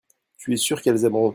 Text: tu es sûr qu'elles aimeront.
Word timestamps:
tu 0.39 0.51
es 0.53 0.57
sûr 0.57 0.81
qu'elles 0.81 1.05
aimeront. 1.05 1.29